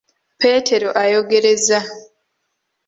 [0.39, 1.79] Peetero ayogereza.